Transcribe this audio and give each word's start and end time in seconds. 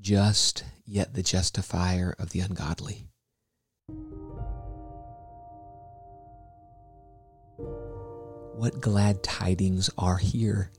just 0.00 0.64
yet 0.84 1.14
the 1.14 1.22
justifier 1.22 2.14
of 2.18 2.30
the 2.30 2.40
ungodly. 2.40 3.08
What 8.56 8.80
glad 8.80 9.22
tidings 9.22 9.90
are 9.98 10.16
here! 10.16 10.70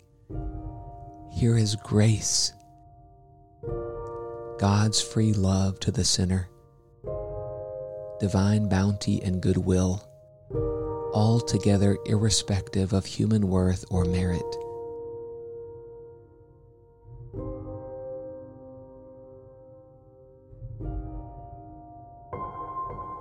Here 1.33 1.57
is 1.57 1.75
grace, 1.83 2.54
God's 4.57 5.01
free 5.01 5.33
love 5.33 5.79
to 5.81 5.91
the 5.91 6.05
sinner, 6.05 6.47
divine 8.21 8.69
bounty 8.69 9.21
and 9.21 9.41
goodwill, 9.41 10.07
altogether 11.13 11.97
irrespective 12.05 12.93
of 12.93 13.05
human 13.05 13.49
worth 13.49 13.83
or 13.91 14.05
merit. 14.05 14.64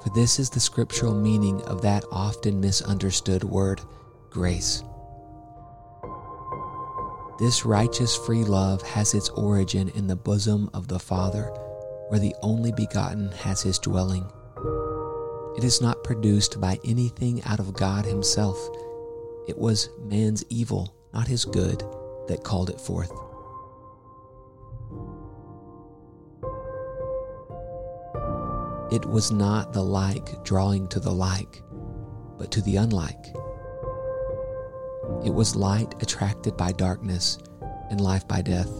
For 0.04 0.10
this 0.10 0.38
is 0.38 0.50
the 0.50 0.60
scriptural 0.60 1.14
meaning 1.14 1.62
of 1.62 1.80
that 1.80 2.04
often 2.12 2.60
misunderstood 2.60 3.42
word, 3.42 3.80
grace. 4.28 4.82
This 7.38 7.64
righteous 7.64 8.14
free 8.14 8.44
love 8.44 8.82
has 8.82 9.14
its 9.14 9.30
origin 9.30 9.88
in 9.94 10.06
the 10.06 10.14
bosom 10.14 10.68
of 10.74 10.88
the 10.88 10.98
Father, 10.98 11.44
where 12.10 12.20
the 12.20 12.34
only 12.42 12.70
begotten 12.70 13.32
has 13.32 13.62
his 13.62 13.78
dwelling. 13.78 14.30
It 15.56 15.64
is 15.64 15.80
not 15.80 16.05
produced 16.05 16.60
by 16.60 16.78
anything 16.84 17.42
out 17.44 17.58
of 17.58 17.72
God 17.72 18.05
Himself. 18.05 18.58
It 19.48 19.56
was 19.56 19.88
man's 20.02 20.44
evil, 20.50 20.94
not 21.14 21.28
his 21.28 21.46
good, 21.46 21.82
that 22.28 22.44
called 22.44 22.68
it 22.68 22.80
forth. 22.80 23.12
It 28.92 29.06
was 29.06 29.30
not 29.30 29.72
the 29.72 29.82
like 29.82 30.44
drawing 30.44 30.88
to 30.88 31.00
the 31.00 31.12
like, 31.12 31.62
but 32.38 32.50
to 32.52 32.60
the 32.62 32.77
unlike. 32.77 33.34
It 35.24 35.32
was 35.32 35.56
light 35.56 35.94
attracted 36.02 36.56
by 36.56 36.72
darkness 36.72 37.38
and 37.91 38.00
life 38.00 38.28
by 38.28 38.42
death. 38.42 38.70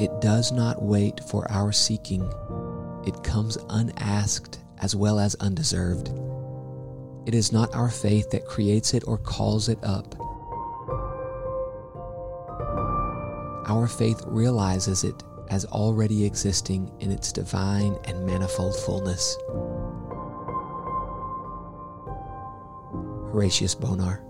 It 0.00 0.20
does 0.20 0.52
not 0.52 0.80
wait 0.80 1.20
for 1.28 1.50
our 1.50 1.72
seeking. 1.72 2.22
It 3.04 3.24
comes 3.24 3.58
unasked 3.68 4.60
as 4.80 4.94
well 4.94 5.18
as 5.18 5.34
undeserved. 5.36 6.12
It 7.26 7.34
is 7.34 7.50
not 7.50 7.74
our 7.74 7.90
faith 7.90 8.30
that 8.30 8.46
creates 8.46 8.94
it 8.94 9.02
or 9.08 9.18
calls 9.18 9.68
it 9.68 9.78
up. 9.82 10.14
Our 13.68 13.88
faith 13.88 14.22
realizes 14.26 15.02
it 15.02 15.22
as 15.50 15.64
already 15.66 16.24
existing 16.24 16.90
in 17.00 17.10
its 17.10 17.32
divine 17.32 17.96
and 18.04 18.24
manifold 18.24 18.76
fullness. 18.76 19.36
Horatius 23.32 23.74
Bonar. 23.74 24.27